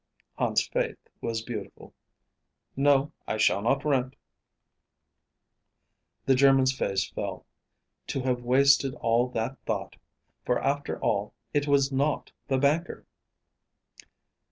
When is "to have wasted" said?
8.07-8.95